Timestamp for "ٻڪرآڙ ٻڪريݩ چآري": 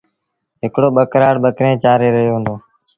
0.97-2.09